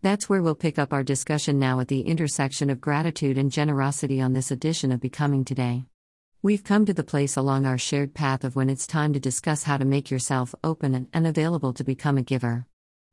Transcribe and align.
That's 0.00 0.28
where 0.28 0.40
we'll 0.40 0.54
pick 0.54 0.78
up 0.78 0.92
our 0.92 1.02
discussion 1.02 1.58
now 1.58 1.80
at 1.80 1.88
the 1.88 2.02
intersection 2.02 2.70
of 2.70 2.80
gratitude 2.80 3.36
and 3.36 3.50
generosity 3.50 4.20
on 4.20 4.32
this 4.32 4.52
edition 4.52 4.92
of 4.92 5.00
Becoming 5.00 5.44
Today. 5.44 5.86
We've 6.40 6.62
come 6.62 6.86
to 6.86 6.94
the 6.94 7.02
place 7.02 7.36
along 7.36 7.66
our 7.66 7.78
shared 7.78 8.14
path 8.14 8.44
of 8.44 8.54
when 8.54 8.70
it's 8.70 8.86
time 8.86 9.12
to 9.14 9.18
discuss 9.18 9.64
how 9.64 9.76
to 9.76 9.84
make 9.84 10.08
yourself 10.08 10.54
open 10.62 11.08
and, 11.12 11.26
available 11.26 11.72
to 11.72 11.82
become 11.82 12.16
a 12.16 12.22
giver. 12.22 12.64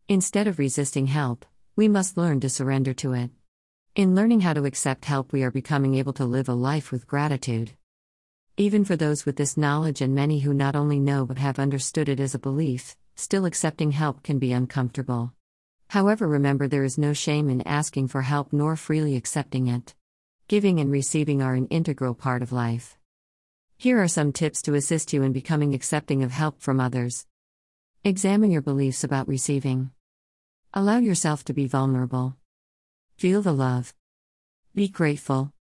Instead 0.08 0.46
of 0.46 0.60
resisting 0.60 1.08
help, 1.08 1.44
we 1.76 1.88
must 1.88 2.18
learn 2.18 2.40
to 2.42 2.50
surrender 2.50 2.94
to 2.94 3.14
it. 3.14 3.32
In 3.96 4.14
learning 4.14 4.42
how 4.42 4.54
to 4.54 4.66
accept 4.66 5.06
help, 5.06 5.34
we 5.34 5.42
are 5.42 5.50
becoming 5.50 5.96
able 5.96 6.14
to 6.14 6.26
live 6.26 6.50
a 6.50 6.54
life 6.54 6.92
with 6.92 7.08
gratitude. 7.08 7.72
Even 8.58 8.86
for 8.86 8.96
those 8.96 9.26
with 9.26 9.38
this 9.38 9.58
knowledge 9.58 10.02
and 10.02 10.14
many 10.14 10.42
who 10.42 10.54
not 10.54 10.76
only 10.76 11.00
know 11.00 11.26
but 11.26 11.40
have 11.40 11.58
understood 11.58 12.10
it 12.10 12.20
as 12.20 12.36
a 12.36 12.40
belief, 12.40 12.96
still 13.16 13.46
accepting 13.46 13.90
help 13.90 14.22
can 14.22 14.38
be 14.38 14.54
uncomfortable. 14.54 15.34
However, 15.96 16.28
remember 16.28 16.68
there 16.68 16.84
is 16.84 16.98
no 16.98 17.14
shame 17.14 17.50
in 17.50 17.66
asking 17.66 18.10
for 18.10 18.22
help 18.22 18.52
nor 18.52 18.76
freely 18.76 19.16
accepting 19.16 19.68
it. 19.68 19.96
Giving 20.50 20.82
and 20.82 20.92
receiving 20.92 21.42
are 21.42 21.54
an 21.54 21.68
integral 21.68 22.14
part 22.14 22.42
of 22.42 22.52
life. 22.52 22.98
Here 23.78 24.04
are 24.04 24.10
some 24.10 24.34
tips 24.34 24.62
to 24.64 24.74
assist 24.74 25.14
you 25.14 25.24
in 25.24 25.32
becoming 25.32 25.74
accepting 25.74 26.22
of 26.22 26.32
help 26.32 26.60
from 26.60 26.82
others. 26.82 27.26
Examine 28.04 28.52
your 28.52 28.62
beliefs 28.62 29.06
about 29.06 29.30
receiving. 29.30 29.92
Allow 30.74 30.98
yourself 30.98 31.46
to 31.46 31.54
be 31.54 31.66
vulnerable. 31.66 32.36
Feel 33.16 33.42
the 33.42 33.54
love. 33.54 33.94
Be 34.74 34.90
grateful. 34.90 35.54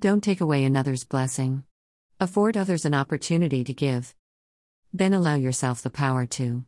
Don't 0.00 0.24
take 0.24 0.40
away 0.40 0.64
another's 0.64 1.04
blessing. 1.04 1.62
Afford 2.18 2.56
others 2.56 2.84
an 2.84 2.94
opportunity 2.94 3.62
to 3.62 3.72
give. 3.72 4.12
Then 4.92 5.14
allow 5.14 5.36
yourself 5.36 5.82
the 5.82 5.88
power 5.88 6.26
to 6.26 6.64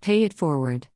pay 0.00 0.24
it 0.24 0.34
forward. 0.34 0.88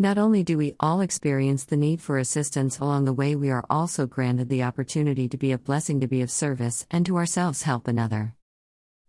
Not 0.00 0.16
only 0.16 0.44
do 0.44 0.56
we 0.56 0.76
all 0.78 1.00
experience 1.00 1.64
the 1.64 1.76
need 1.76 2.00
for 2.00 2.18
assistance 2.18 2.78
along 2.78 3.04
the 3.04 3.12
way, 3.12 3.34
we 3.34 3.50
are 3.50 3.64
also 3.68 4.06
granted 4.06 4.48
the 4.48 4.62
opportunity 4.62 5.28
to 5.28 5.36
be 5.36 5.50
a 5.50 5.58
blessing, 5.58 5.98
to 5.98 6.06
be 6.06 6.22
of 6.22 6.30
service, 6.30 6.86
and 6.88 7.04
to 7.04 7.16
ourselves 7.16 7.64
help 7.64 7.88
another. 7.88 8.36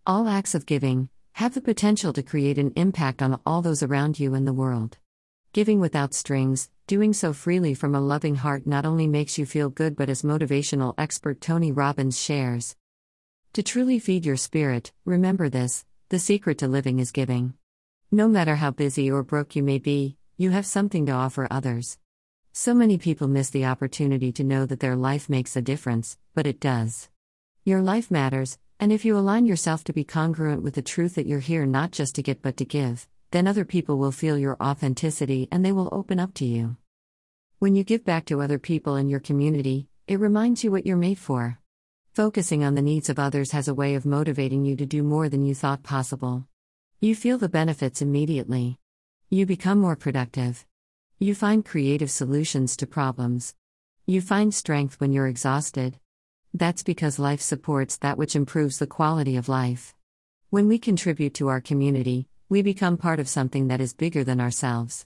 All 0.08 0.28
acts 0.28 0.56
of 0.56 0.66
giving 0.66 1.10
have 1.34 1.54
the 1.54 1.62
potential 1.62 2.12
to 2.14 2.24
create 2.24 2.58
an 2.58 2.74
impact 2.76 3.22
on 3.22 3.40
all 3.46 3.62
those 3.62 3.84
around 3.84 4.20
you 4.20 4.34
and 4.34 4.48
the 4.48 4.54
world. 4.54 4.98
Giving 5.54 5.80
without 5.80 6.16
strings, 6.16 6.72
doing 6.88 7.14
so 7.14 7.34
freely 7.34 7.76
from 7.76 7.94
a 7.94 8.02
loving 8.02 8.38
heart 8.38 8.66
not 8.66 8.84
only 8.84 9.06
makes 9.06 9.38
you 9.38 9.46
feel 9.46 9.70
good 9.70 9.96
but 9.96 10.10
as 10.10 10.24
motivational 10.24 10.96
expert 10.98 11.40
Tony 11.40 11.72
Robbins 11.72 12.20
shares. 12.20 12.76
To 13.54 13.62
truly 13.62 14.00
feed 14.00 14.26
your 14.26 14.38
spirit, 14.38 14.92
remember 15.06 15.50
this 15.50 15.86
the 16.10 16.18
secret 16.18 16.58
to 16.58 16.68
living 16.68 16.98
is 16.98 17.12
giving. 17.12 17.54
No 18.10 18.28
matter 18.28 18.56
how 18.56 18.72
busy 18.72 19.12
or 19.12 19.22
broke 19.22 19.56
you 19.56 19.62
may 19.62 19.78
be, 19.78 20.18
you 20.40 20.52
have 20.52 20.66
something 20.66 21.06
to 21.06 21.12
offer 21.12 21.50
others. 21.52 21.98
So 22.54 22.74
many 22.74 22.98
people 22.98 23.28
miss 23.28 23.50
the 23.50 23.66
opportunity 23.66 24.32
to 24.32 24.44
know 24.46 24.66
that 24.66 24.80
their 24.80 24.96
life 24.96 25.30
makes 25.30 25.58
a 25.58 25.62
difference, 25.62 26.18
but 26.34 26.48
it 26.48 26.62
does. 26.62 27.10
Your 27.66 27.82
life 27.82 28.10
matters, 28.10 28.58
and 28.80 28.94
if 28.94 29.04
you 29.04 29.18
align 29.18 29.46
yourself 29.46 29.84
to 29.84 29.92
be 29.92 30.06
congruent 30.06 30.64
with 30.64 30.76
the 30.76 30.82
truth 30.82 31.16
that 31.16 31.28
you're 31.28 31.42
here 31.42 31.66
not 31.66 31.92
just 31.92 32.16
to 32.16 32.24
get 32.24 32.42
but 32.42 32.56
to 32.56 32.64
give, 32.64 33.06
then 33.32 33.48
other 33.48 33.66
people 33.66 33.98
will 33.98 34.14
feel 34.14 34.38
your 34.38 34.56
authenticity 34.64 35.50
and 35.52 35.66
they 35.66 35.74
will 35.74 35.90
open 35.92 36.22
up 36.22 36.34
to 36.36 36.46
you. 36.46 36.78
When 37.58 37.76
you 37.76 37.84
give 37.84 38.06
back 38.06 38.24
to 38.28 38.42
other 38.42 38.60
people 38.60 38.96
in 38.96 39.10
your 39.10 39.20
community, 39.20 39.90
it 40.08 40.22
reminds 40.22 40.64
you 40.64 40.72
what 40.72 40.86
you're 40.86 40.96
made 40.96 41.20
for. 41.20 41.60
Focusing 42.14 42.64
on 42.64 42.76
the 42.76 42.82
needs 42.82 43.10
of 43.10 43.20
others 43.20 43.52
has 43.52 43.68
a 43.68 43.74
way 43.74 43.94
of 43.94 44.06
motivating 44.06 44.64
you 44.64 44.78
to 44.78 44.86
do 44.86 45.04
more 45.04 45.28
than 45.28 45.44
you 45.44 45.54
thought 45.54 45.84
possible. 45.84 46.48
You 47.02 47.14
feel 47.14 47.38
the 47.38 47.50
benefits 47.50 48.02
immediately. 48.02 48.78
You 49.32 49.46
become 49.46 49.78
more 49.78 49.96
productive. 49.96 50.66
You 51.20 51.36
find 51.36 51.64
creative 51.64 52.10
solutions 52.10 52.76
to 52.78 52.88
problems. 52.88 53.54
You 54.08 54.22
find 54.22 54.52
strength 54.52 55.00
when 55.00 55.12
you're 55.12 55.28
exhausted. 55.28 56.00
That's 56.52 56.82
because 56.82 57.20
life 57.20 57.40
supports 57.40 57.98
that 57.98 58.18
which 58.18 58.36
improves 58.36 58.80
the 58.80 58.88
quality 58.88 59.38
of 59.38 59.48
life. 59.48 59.94
When 60.50 60.68
we 60.68 60.80
contribute 60.80 61.36
to 61.36 61.48
our 61.48 61.62
community, 61.62 62.28
we 62.50 62.64
become 62.64 62.98
part 62.98 63.20
of 63.20 63.30
something 63.30 63.68
that 63.68 63.82
is 63.82 63.94
bigger 63.94 64.24
than 64.24 64.42
ourselves. 64.42 65.06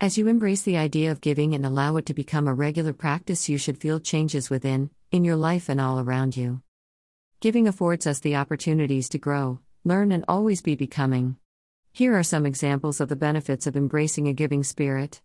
As 0.00 0.16
you 0.16 0.28
embrace 0.28 0.62
the 0.62 0.76
idea 0.76 1.10
of 1.10 1.20
giving 1.20 1.52
and 1.52 1.66
allow 1.66 1.96
it 1.96 2.06
to 2.06 2.14
become 2.14 2.46
a 2.46 2.54
regular 2.54 2.92
practice, 2.92 3.48
you 3.48 3.58
should 3.58 3.78
feel 3.78 3.98
changes 3.98 4.50
within, 4.50 4.90
in 5.10 5.24
your 5.24 5.34
life, 5.34 5.68
and 5.68 5.80
all 5.80 5.98
around 5.98 6.36
you. 6.36 6.62
Giving 7.40 7.66
affords 7.66 8.06
us 8.06 8.20
the 8.20 8.36
opportunities 8.36 9.08
to 9.08 9.18
grow, 9.18 9.58
learn, 9.82 10.12
and 10.12 10.24
always 10.28 10.62
be 10.62 10.76
becoming. 10.76 11.38
Here 11.94 12.18
are 12.18 12.22
some 12.22 12.46
examples 12.46 13.02
of 13.02 13.10
the 13.10 13.16
benefits 13.16 13.66
of 13.66 13.76
embracing 13.76 14.26
a 14.26 14.32
giving 14.32 14.64
spirit. 14.64 15.20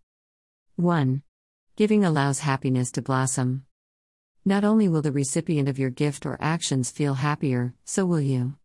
1. 0.75 1.22
Giving 1.78 2.03
allows 2.03 2.39
happiness 2.39 2.91
to 2.91 3.01
blossom. 3.01 3.66
Not 4.44 4.66
only 4.66 4.89
will 4.89 5.01
the 5.01 5.13
recipient 5.13 5.69
of 5.69 5.79
your 5.79 5.89
gift 5.89 6.25
or 6.25 6.38
actions 6.41 6.91
feel 6.91 7.13
happier, 7.13 7.73
so 7.85 8.06
will 8.06 8.19
you. 8.19 8.56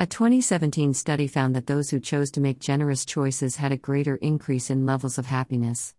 A 0.00 0.06
2017 0.06 0.94
study 0.94 1.26
found 1.26 1.54
that 1.54 1.66
those 1.66 1.90
who 1.90 2.00
chose 2.00 2.30
to 2.30 2.40
make 2.40 2.60
generous 2.60 3.04
choices 3.04 3.56
had 3.56 3.72
a 3.72 3.76
greater 3.76 4.16
increase 4.16 4.70
in 4.70 4.86
levels 4.86 5.18
of 5.18 5.26
happiness. 5.26 5.94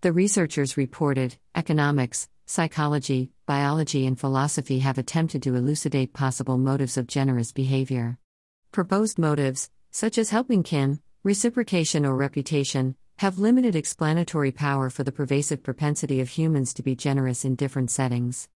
The 0.00 0.12
researchers 0.12 0.76
reported 0.76 1.36
economics, 1.54 2.28
psychology, 2.44 3.30
biology, 3.46 4.04
and 4.04 4.18
philosophy 4.18 4.80
have 4.80 4.98
attempted 4.98 5.44
to 5.44 5.54
elucidate 5.54 6.12
possible 6.12 6.58
motives 6.58 6.96
of 6.96 7.06
generous 7.06 7.52
behavior. 7.52 8.18
Proposed 8.72 9.16
motives, 9.16 9.70
such 9.92 10.18
as 10.18 10.30
helping 10.30 10.62
kin, 10.62 11.00
reciprocation, 11.22 12.04
or 12.04 12.16
reputation, 12.16 12.96
have 13.18 13.38
limited 13.38 13.76
explanatory 13.76 14.50
power 14.50 14.90
for 14.90 15.04
the 15.04 15.12
pervasive 15.12 15.62
propensity 15.62 16.20
of 16.20 16.30
humans 16.30 16.74
to 16.74 16.82
be 16.82 16.96
generous 16.96 17.44
in 17.44 17.54
different 17.54 17.90
settings. 17.90 18.48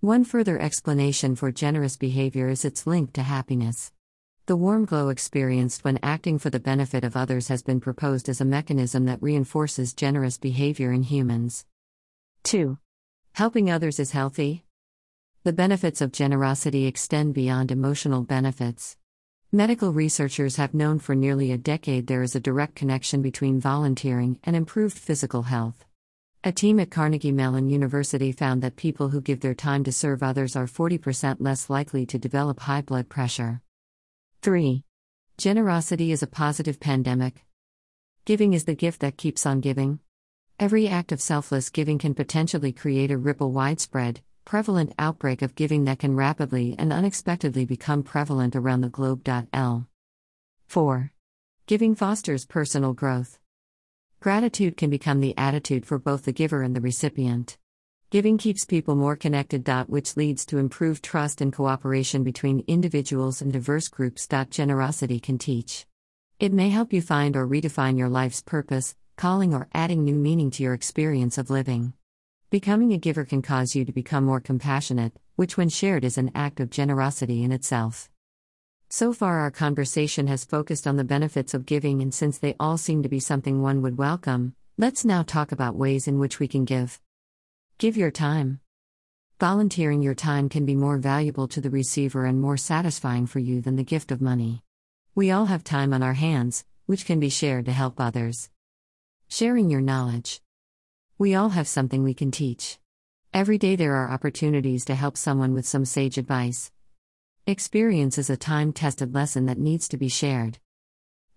One 0.00 0.22
further 0.22 0.60
explanation 0.60 1.34
for 1.34 1.50
generous 1.50 1.96
behavior 1.96 2.48
is 2.48 2.64
its 2.64 2.86
link 2.86 3.12
to 3.14 3.22
happiness. 3.22 3.90
The 4.46 4.56
warm 4.56 4.84
glow 4.84 5.08
experienced 5.08 5.82
when 5.82 5.98
acting 6.02 6.38
for 6.38 6.50
the 6.50 6.60
benefit 6.60 7.04
of 7.04 7.16
others 7.16 7.48
has 7.48 7.62
been 7.62 7.80
proposed 7.80 8.28
as 8.28 8.40
a 8.40 8.44
mechanism 8.44 9.06
that 9.06 9.22
reinforces 9.22 9.94
generous 9.94 10.38
behavior 10.38 10.92
in 10.92 11.04
humans. 11.04 11.64
2. 12.42 12.78
Helping 13.32 13.70
others 13.70 13.98
is 13.98 14.10
healthy. 14.10 14.64
The 15.44 15.52
benefits 15.52 16.00
of 16.00 16.12
generosity 16.12 16.86
extend 16.86 17.34
beyond 17.34 17.70
emotional 17.70 18.22
benefits. 18.22 18.96
Medical 19.54 19.92
researchers 19.92 20.56
have 20.56 20.72
known 20.72 20.98
for 20.98 21.14
nearly 21.14 21.52
a 21.52 21.58
decade 21.58 22.06
there 22.06 22.22
is 22.22 22.34
a 22.34 22.40
direct 22.40 22.74
connection 22.74 23.20
between 23.20 23.60
volunteering 23.60 24.38
and 24.44 24.56
improved 24.56 24.96
physical 24.96 25.42
health. 25.42 25.84
A 26.42 26.50
team 26.50 26.80
at 26.80 26.90
Carnegie 26.90 27.32
Mellon 27.32 27.68
University 27.68 28.32
found 28.32 28.62
that 28.62 28.76
people 28.76 29.10
who 29.10 29.20
give 29.20 29.40
their 29.40 29.52
time 29.52 29.84
to 29.84 29.92
serve 29.92 30.22
others 30.22 30.56
are 30.56 30.64
40% 30.64 31.36
less 31.40 31.68
likely 31.68 32.06
to 32.06 32.18
develop 32.18 32.60
high 32.60 32.80
blood 32.80 33.10
pressure. 33.10 33.60
3. 34.40 34.84
Generosity 35.36 36.12
is 36.12 36.22
a 36.22 36.26
positive 36.26 36.80
pandemic. 36.80 37.44
Giving 38.24 38.54
is 38.54 38.64
the 38.64 38.74
gift 38.74 39.00
that 39.00 39.18
keeps 39.18 39.44
on 39.44 39.60
giving. 39.60 39.98
Every 40.58 40.88
act 40.88 41.12
of 41.12 41.20
selfless 41.20 41.68
giving 41.68 41.98
can 41.98 42.14
potentially 42.14 42.72
create 42.72 43.10
a 43.10 43.18
ripple 43.18 43.52
widespread, 43.52 44.22
prevalent 44.44 44.92
outbreak 44.98 45.42
of 45.42 45.54
giving 45.54 45.84
that 45.84 45.98
can 45.98 46.16
rapidly 46.16 46.74
and 46.78 46.92
unexpectedly 46.92 47.64
become 47.64 48.02
prevalent 48.02 48.56
around 48.56 48.80
the 48.80 48.88
globe. 48.88 49.28
L. 49.52 49.86
4. 50.66 51.12
Giving 51.66 51.94
fosters 51.94 52.44
personal 52.44 52.92
growth. 52.92 53.38
Gratitude 54.20 54.76
can 54.76 54.90
become 54.90 55.20
the 55.20 55.36
attitude 55.36 55.84
for 55.86 55.98
both 55.98 56.24
the 56.24 56.32
giver 56.32 56.62
and 56.62 56.76
the 56.76 56.80
recipient. 56.80 57.58
Giving 58.10 58.36
keeps 58.36 58.66
people 58.66 58.94
more 58.94 59.16
connected, 59.16 59.66
which 59.86 60.16
leads 60.16 60.44
to 60.46 60.58
improved 60.58 61.02
trust 61.02 61.40
and 61.40 61.52
cooperation 61.52 62.22
between 62.22 62.62
individuals 62.66 63.40
and 63.40 63.52
diverse 63.52 63.88
groups. 63.88 64.28
Generosity 64.50 65.18
can 65.18 65.38
teach. 65.38 65.86
It 66.38 66.52
may 66.52 66.68
help 66.68 66.92
you 66.92 67.00
find 67.00 67.36
or 67.36 67.46
redefine 67.46 67.96
your 67.96 68.08
life's 68.08 68.42
purpose, 68.42 68.94
calling, 69.16 69.54
or 69.54 69.68
adding 69.72 70.04
new 70.04 70.16
meaning 70.16 70.50
to 70.50 70.62
your 70.62 70.74
experience 70.74 71.38
of 71.38 71.50
living. 71.50 71.94
Becoming 72.52 72.92
a 72.92 72.98
giver 72.98 73.24
can 73.24 73.40
cause 73.40 73.74
you 73.74 73.86
to 73.86 73.92
become 73.92 74.26
more 74.26 74.38
compassionate, 74.38 75.14
which, 75.36 75.56
when 75.56 75.70
shared, 75.70 76.04
is 76.04 76.18
an 76.18 76.30
act 76.34 76.60
of 76.60 76.68
generosity 76.68 77.42
in 77.42 77.50
itself. 77.50 78.10
So 78.90 79.14
far, 79.14 79.38
our 79.38 79.50
conversation 79.50 80.26
has 80.26 80.44
focused 80.44 80.86
on 80.86 80.98
the 80.98 81.02
benefits 81.02 81.54
of 81.54 81.64
giving, 81.64 82.02
and 82.02 82.12
since 82.12 82.36
they 82.36 82.54
all 82.60 82.76
seem 82.76 83.02
to 83.04 83.08
be 83.08 83.20
something 83.20 83.62
one 83.62 83.80
would 83.80 83.96
welcome, 83.96 84.54
let's 84.76 85.02
now 85.02 85.22
talk 85.22 85.50
about 85.50 85.76
ways 85.76 86.06
in 86.06 86.18
which 86.18 86.38
we 86.40 86.46
can 86.46 86.66
give. 86.66 87.00
Give 87.78 87.96
your 87.96 88.10
time. 88.10 88.60
Volunteering 89.40 90.02
your 90.02 90.14
time 90.14 90.50
can 90.50 90.66
be 90.66 90.74
more 90.74 90.98
valuable 90.98 91.48
to 91.48 91.60
the 91.62 91.70
receiver 91.70 92.26
and 92.26 92.38
more 92.38 92.58
satisfying 92.58 93.26
for 93.26 93.38
you 93.38 93.62
than 93.62 93.76
the 93.76 93.82
gift 93.82 94.12
of 94.12 94.20
money. 94.20 94.62
We 95.14 95.30
all 95.30 95.46
have 95.46 95.64
time 95.64 95.94
on 95.94 96.02
our 96.02 96.12
hands, 96.12 96.66
which 96.84 97.06
can 97.06 97.18
be 97.18 97.30
shared 97.30 97.64
to 97.64 97.72
help 97.72 97.98
others. 97.98 98.50
Sharing 99.26 99.70
your 99.70 99.80
knowledge. 99.80 100.42
We 101.22 101.36
all 101.36 101.50
have 101.50 101.68
something 101.68 102.02
we 102.02 102.14
can 102.14 102.32
teach. 102.32 102.80
Every 103.32 103.56
day 103.56 103.76
there 103.76 103.94
are 103.94 104.10
opportunities 104.10 104.84
to 104.86 104.96
help 104.96 105.16
someone 105.16 105.54
with 105.54 105.64
some 105.64 105.84
sage 105.84 106.18
advice. 106.18 106.72
Experience 107.46 108.18
is 108.18 108.28
a 108.28 108.36
time 108.36 108.72
tested 108.72 109.14
lesson 109.14 109.46
that 109.46 109.56
needs 109.56 109.86
to 109.90 109.96
be 109.96 110.08
shared. 110.08 110.58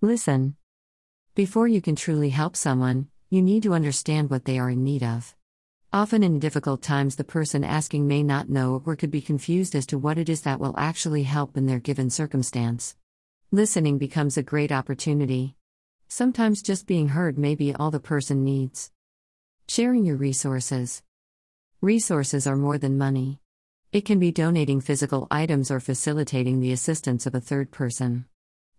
Listen. 0.02 0.56
Before 1.36 1.68
you 1.68 1.84
can 1.84 1.96
truly 1.96 2.32
help 2.32 2.56
someone, 2.56 3.10
you 3.30 3.44
need 3.44 3.62
to 3.62 3.76
understand 3.76 4.32
what 4.32 4.46
they 4.46 4.58
are 4.58 4.72
in 4.72 4.84
need 4.84 5.04
of. 5.04 5.36
Often 5.94 6.24
in 6.24 6.40
difficult 6.40 6.82
times, 6.82 7.16
the 7.16 7.24
person 7.24 7.64
asking 7.64 8.08
may 8.08 8.24
not 8.24 8.50
know 8.50 8.82
or 8.88 8.96
could 8.96 9.12
be 9.12 9.22
confused 9.22 9.76
as 9.76 9.86
to 9.86 10.00
what 10.00 10.18
it 10.18 10.30
is 10.30 10.42
that 10.42 10.60
will 10.60 10.74
actually 10.80 11.26
help 11.26 11.56
in 11.58 11.68
their 11.68 11.78
given 11.78 12.10
circumstance. 12.10 12.96
Listening 13.52 14.00
becomes 14.00 14.36
a 14.36 14.42
great 14.42 14.72
opportunity. 14.72 15.56
Sometimes 16.08 16.64
just 16.64 16.88
being 16.88 17.10
heard 17.10 17.38
may 17.38 17.54
be 17.54 17.76
all 17.76 17.92
the 17.92 18.00
person 18.00 18.44
needs. 18.44 18.90
Sharing 19.68 20.06
your 20.06 20.16
resources. 20.16 21.02
Resources 21.82 22.46
are 22.46 22.56
more 22.56 22.78
than 22.78 23.00
money. 23.00 23.40
It 23.92 24.06
can 24.06 24.20
be 24.20 24.32
donating 24.32 24.80
physical 24.80 25.28
items 25.32 25.72
or 25.72 25.80
facilitating 25.80 26.60
the 26.60 26.72
assistance 26.72 27.26
of 27.26 27.34
a 27.34 27.42
third 27.42 27.72
person. 27.72 28.26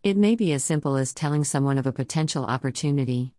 It 0.05 0.17
may 0.17 0.37
be 0.37 0.53
as 0.53 0.63
simple 0.63 0.97
as 0.97 1.13
telling 1.13 1.43
someone 1.43 1.77
of 1.77 1.89
a 1.89 1.93
potential 1.93 2.47
opportunity. 2.47 3.35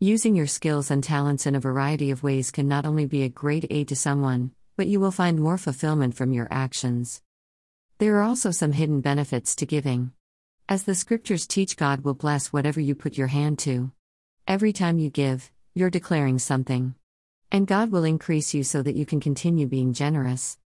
Using 0.00 0.34
your 0.34 0.48
skills 0.48 0.90
and 0.90 1.02
talents 1.02 1.46
in 1.46 1.54
a 1.54 1.60
variety 1.60 2.10
of 2.10 2.24
ways 2.24 2.50
can 2.50 2.66
not 2.66 2.84
only 2.84 3.06
be 3.06 3.22
a 3.22 3.28
great 3.28 3.66
aid 3.70 3.86
to 3.88 3.96
someone, 3.96 4.50
but 4.76 4.88
you 4.88 4.98
will 4.98 5.12
find 5.12 5.38
more 5.38 5.56
fulfillment 5.56 6.16
from 6.16 6.32
your 6.32 6.48
actions. 6.50 7.22
There 7.98 8.16
are 8.16 8.22
also 8.22 8.50
some 8.50 8.72
hidden 8.72 9.02
benefits 9.02 9.54
to 9.56 9.66
giving. 9.66 10.10
As 10.68 10.82
the 10.82 10.96
scriptures 10.96 11.46
teach, 11.46 11.76
God 11.76 12.02
will 12.02 12.14
bless 12.14 12.52
whatever 12.52 12.80
you 12.80 12.96
put 12.96 13.16
your 13.16 13.28
hand 13.28 13.60
to. 13.60 13.92
Every 14.48 14.72
time 14.72 14.98
you 14.98 15.10
give, 15.10 15.52
you're 15.78 15.90
declaring 15.90 16.38
something. 16.40 16.94
And 17.52 17.66
God 17.66 17.92
will 17.92 18.04
increase 18.04 18.52
you 18.52 18.64
so 18.64 18.82
that 18.82 18.96
you 18.96 19.06
can 19.06 19.20
continue 19.20 19.66
being 19.66 19.92
generous. 19.92 20.58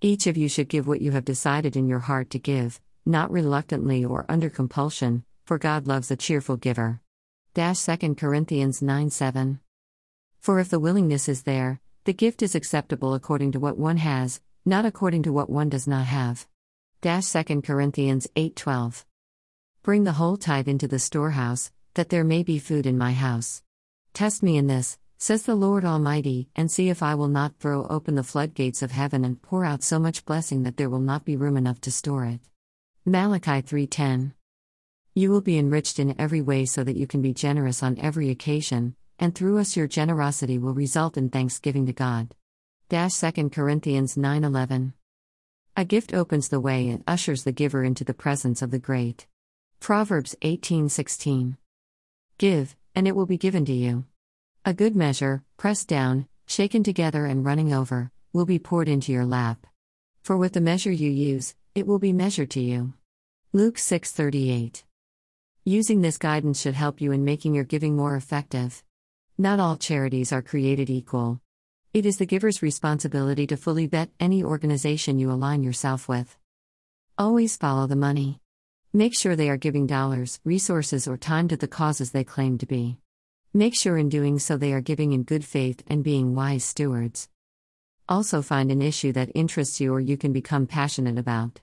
Each 0.00 0.26
of 0.26 0.36
you 0.36 0.48
should 0.48 0.68
give 0.68 0.88
what 0.88 1.00
you 1.00 1.12
have 1.12 1.24
decided 1.24 1.76
in 1.76 1.86
your 1.86 2.00
heart 2.00 2.28
to 2.30 2.40
give, 2.40 2.80
not 3.06 3.30
reluctantly 3.30 4.04
or 4.04 4.26
under 4.28 4.50
compulsion, 4.50 5.24
for 5.44 5.58
God 5.58 5.86
loves 5.86 6.10
a 6.10 6.16
cheerful 6.16 6.56
giver. 6.56 7.00
2 7.54 8.14
Corinthians 8.16 8.82
9 8.82 9.10
7. 9.10 9.60
For 10.40 10.58
if 10.58 10.68
the 10.68 10.80
willingness 10.80 11.28
is 11.28 11.44
there, 11.44 11.80
the 12.04 12.12
gift 12.12 12.42
is 12.42 12.56
acceptable 12.56 13.14
according 13.14 13.52
to 13.52 13.60
what 13.60 13.78
one 13.78 13.98
has, 13.98 14.40
not 14.64 14.84
according 14.84 15.22
to 15.22 15.32
what 15.32 15.48
one 15.48 15.68
does 15.68 15.86
not 15.86 16.06
have. 16.06 16.48
2 17.02 17.62
Corinthians 17.62 18.26
8:12. 18.34 19.04
Bring 19.82 20.02
the 20.02 20.12
whole 20.12 20.36
tithe 20.36 20.66
into 20.66 20.88
the 20.88 20.98
storehouse, 20.98 21.70
that 21.94 22.08
there 22.08 22.24
may 22.24 22.42
be 22.42 22.58
food 22.58 22.86
in 22.86 22.98
my 22.98 23.12
house. 23.12 23.62
Test 24.14 24.42
me 24.42 24.58
in 24.58 24.66
this, 24.66 24.98
says 25.16 25.44
the 25.44 25.54
Lord 25.54 25.86
Almighty, 25.86 26.50
and 26.54 26.70
see 26.70 26.90
if 26.90 27.02
I 27.02 27.14
will 27.14 27.28
not 27.28 27.56
throw 27.58 27.86
open 27.86 28.14
the 28.14 28.22
floodgates 28.22 28.82
of 28.82 28.90
heaven 28.90 29.24
and 29.24 29.40
pour 29.40 29.64
out 29.64 29.82
so 29.82 29.98
much 29.98 30.26
blessing 30.26 30.64
that 30.64 30.76
there 30.76 30.90
will 30.90 31.00
not 31.00 31.24
be 31.24 31.34
room 31.34 31.56
enough 31.56 31.80
to 31.82 31.90
store 31.90 32.26
it. 32.26 32.40
Malachi 33.06 33.62
3:10. 33.62 34.34
You 35.14 35.30
will 35.30 35.40
be 35.40 35.58
enriched 35.58 35.98
in 35.98 36.20
every 36.20 36.42
way 36.42 36.66
so 36.66 36.84
that 36.84 36.96
you 36.96 37.06
can 37.06 37.22
be 37.22 37.32
generous 37.32 37.82
on 37.82 37.98
every 37.98 38.28
occasion, 38.28 38.96
and 39.18 39.34
through 39.34 39.58
us 39.58 39.76
your 39.76 39.86
generosity 39.86 40.58
will 40.58 40.74
result 40.74 41.16
in 41.16 41.30
thanksgiving 41.30 41.86
to 41.86 41.92
God. 41.94 42.34
Dash 42.90 43.14
2 43.14 43.50
Corinthians 43.50 44.16
9:11. 44.16 44.92
A 45.74 45.86
gift 45.86 46.12
opens 46.12 46.48
the 46.48 46.60
way 46.60 46.90
and 46.90 47.02
ushers 47.06 47.44
the 47.44 47.52
giver 47.52 47.82
into 47.82 48.04
the 48.04 48.12
presence 48.12 48.60
of 48.60 48.70
the 48.70 48.78
great. 48.78 49.26
Proverbs 49.80 50.36
18:16. 50.42 51.56
Give, 52.36 52.76
and 52.94 53.08
it 53.08 53.16
will 53.16 53.26
be 53.26 53.38
given 53.38 53.64
to 53.64 53.72
you. 53.72 54.04
A 54.64 54.74
good 54.74 54.94
measure, 54.94 55.42
pressed 55.56 55.88
down, 55.88 56.28
shaken 56.46 56.82
together 56.82 57.26
and 57.26 57.44
running 57.44 57.72
over, 57.72 58.10
will 58.32 58.46
be 58.46 58.58
poured 58.58 58.88
into 58.88 59.12
your 59.12 59.24
lap. 59.24 59.66
For 60.22 60.36
with 60.36 60.52
the 60.52 60.60
measure 60.60 60.92
you 60.92 61.10
use, 61.10 61.54
it 61.74 61.86
will 61.86 61.98
be 61.98 62.12
measured 62.12 62.50
to 62.50 62.60
you. 62.60 62.94
Luke 63.52 63.78
6:38. 63.78 64.84
Using 65.64 66.00
this 66.00 66.18
guidance 66.18 66.60
should 66.60 66.74
help 66.74 67.00
you 67.00 67.12
in 67.12 67.24
making 67.24 67.54
your 67.54 67.64
giving 67.64 67.96
more 67.96 68.16
effective. 68.16 68.82
Not 69.38 69.60
all 69.60 69.76
charities 69.76 70.32
are 70.32 70.42
created 70.42 70.90
equal. 70.90 71.40
It 71.94 72.04
is 72.04 72.18
the 72.18 72.26
giver's 72.26 72.62
responsibility 72.62 73.46
to 73.46 73.56
fully 73.56 73.86
vet 73.86 74.10
any 74.18 74.42
organization 74.44 75.18
you 75.18 75.30
align 75.30 75.62
yourself 75.62 76.08
with. 76.08 76.36
Always 77.16 77.56
follow 77.56 77.86
the 77.86 77.96
money. 77.96 78.41
Make 78.94 79.14
sure 79.16 79.36
they 79.36 79.48
are 79.48 79.56
giving 79.56 79.86
dollars, 79.86 80.38
resources, 80.44 81.08
or 81.08 81.16
time 81.16 81.48
to 81.48 81.56
the 81.56 81.66
causes 81.66 82.10
they 82.10 82.24
claim 82.24 82.58
to 82.58 82.66
be. 82.66 82.98
Make 83.54 83.74
sure 83.74 83.96
in 83.96 84.10
doing 84.10 84.38
so 84.38 84.58
they 84.58 84.74
are 84.74 84.82
giving 84.82 85.14
in 85.14 85.22
good 85.22 85.46
faith 85.46 85.82
and 85.86 86.04
being 86.04 86.34
wise 86.34 86.62
stewards. 86.62 87.30
Also, 88.06 88.42
find 88.42 88.70
an 88.70 88.82
issue 88.82 89.10
that 89.12 89.32
interests 89.34 89.80
you 89.80 89.94
or 89.94 90.00
you 90.00 90.18
can 90.18 90.34
become 90.34 90.66
passionate 90.66 91.16
about. 91.16 91.62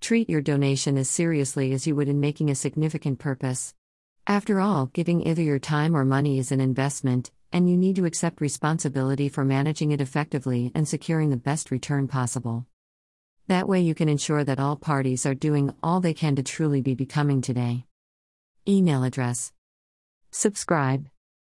Treat 0.00 0.30
your 0.30 0.40
donation 0.40 0.96
as 0.96 1.10
seriously 1.10 1.72
as 1.72 1.84
you 1.84 1.96
would 1.96 2.08
in 2.08 2.20
making 2.20 2.48
a 2.48 2.54
significant 2.54 3.18
purpose. 3.18 3.74
After 4.24 4.60
all, 4.60 4.86
giving 4.86 5.26
either 5.26 5.42
your 5.42 5.58
time 5.58 5.96
or 5.96 6.04
money 6.04 6.38
is 6.38 6.52
an 6.52 6.60
investment, 6.60 7.32
and 7.52 7.68
you 7.68 7.76
need 7.76 7.96
to 7.96 8.04
accept 8.04 8.40
responsibility 8.40 9.28
for 9.28 9.44
managing 9.44 9.90
it 9.90 10.00
effectively 10.00 10.70
and 10.76 10.86
securing 10.86 11.30
the 11.30 11.36
best 11.36 11.72
return 11.72 12.06
possible. 12.06 12.66
That 13.48 13.66
way, 13.66 13.80
you 13.80 13.94
can 13.94 14.10
ensure 14.10 14.44
that 14.44 14.60
all 14.60 14.76
parties 14.76 15.24
are 15.24 15.34
doing 15.34 15.72
all 15.82 16.00
they 16.00 16.12
can 16.12 16.36
to 16.36 16.42
truly 16.42 16.82
be 16.82 16.94
becoming 16.94 17.40
today. 17.40 17.86
Email 18.68 19.04
address. 19.04 19.52
Subscribe. 20.30 21.08